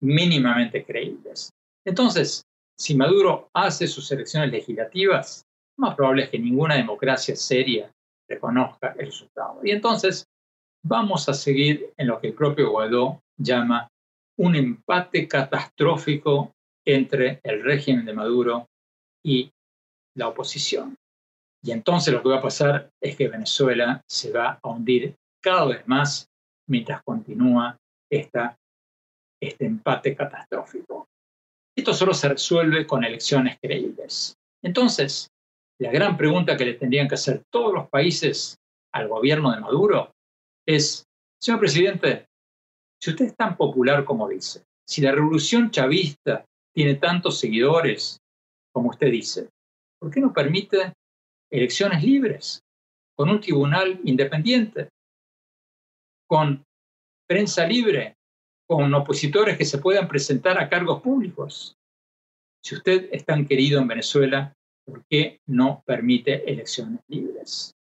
[0.00, 1.50] mínimamente creíbles.
[1.84, 2.44] Entonces,
[2.78, 5.44] si Maduro hace sus elecciones legislativas,
[5.78, 7.90] más probable es que ninguna democracia seria
[8.28, 9.60] reconozca el resultado.
[9.62, 10.26] Y entonces
[10.84, 13.88] vamos a seguir en lo que el propio Guaidó llama
[14.38, 16.52] un empate catastrófico
[16.84, 18.66] entre el régimen de Maduro
[19.26, 19.50] y
[20.16, 20.96] la oposición.
[21.62, 25.66] Y entonces lo que va a pasar es que Venezuela se va a hundir cada
[25.66, 26.28] vez más
[26.68, 27.76] mientras continúa
[28.08, 28.56] esta,
[29.42, 31.08] este empate catastrófico.
[31.76, 34.36] Esto solo se resuelve con elecciones creíbles.
[34.62, 35.28] Entonces,
[35.80, 38.56] la gran pregunta que le tendrían que hacer todos los países
[38.94, 40.12] al gobierno de Maduro
[40.66, 41.04] es,
[41.42, 42.26] señor presidente,
[43.02, 48.20] si usted es tan popular como dice, si la revolución chavista tiene tantos seguidores
[48.76, 49.48] como usted dice,
[49.98, 50.92] ¿por qué no permite
[51.50, 52.62] elecciones libres,
[53.16, 54.90] con un tribunal independiente,
[56.28, 56.62] con
[57.26, 58.16] prensa libre,
[58.68, 61.74] con opositores que se puedan presentar a cargos públicos.
[62.62, 64.52] Si usted es tan querido en Venezuela,
[64.84, 67.72] ¿por qué no permite elecciones libres?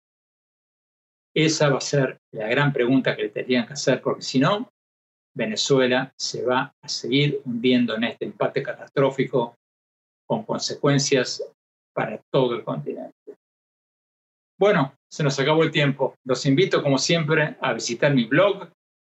[1.35, 4.71] Esa va a ser la gran pregunta que le tendrían que hacer, porque si no,
[5.35, 9.57] Venezuela se va a seguir hundiendo en este empate catastrófico
[10.27, 11.43] con consecuencias
[11.95, 13.15] para todo el continente.
[14.59, 16.15] Bueno, se nos acabó el tiempo.
[16.25, 18.69] Los invito, como siempre, a visitar mi blog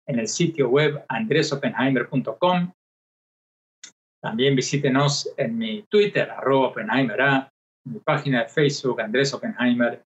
[0.07, 2.73] en el sitio web andresopenheimer.com.
[4.21, 10.03] También visítenos en mi Twitter, arroba Oppenheimer en mi página de Facebook, Andrés Oppenheimer,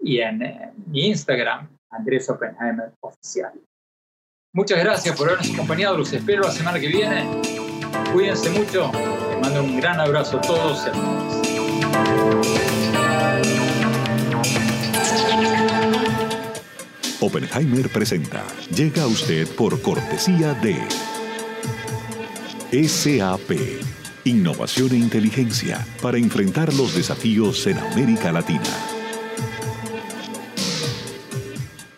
[0.00, 3.52] y en, eh, mi Instagram, Andrés Oppenheimer Oficial.
[4.54, 5.96] Muchas gracias por habernos acompañado.
[5.96, 7.40] Los espero la semana que viene.
[8.12, 8.90] Cuídense mucho.
[9.42, 10.86] Mando un gran abrazo a todos
[17.20, 18.44] Oppenheimer presenta.
[18.72, 20.78] Llega a usted por cortesía de
[22.88, 23.50] SAP.
[24.24, 28.62] Innovación e inteligencia para enfrentar los desafíos en América Latina.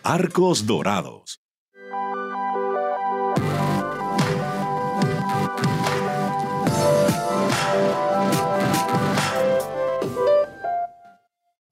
[0.01, 1.44] Arcos Dorados.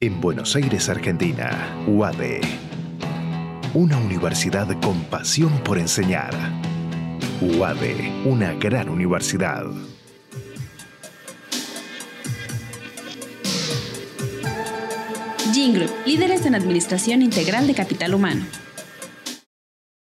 [0.03, 2.41] En Buenos Aires, Argentina, UADE
[3.73, 6.33] una universidad con pasión por enseñar.
[7.41, 9.65] UADE, una gran universidad.
[15.73, 18.45] Group, líderes en administración integral de capital humano.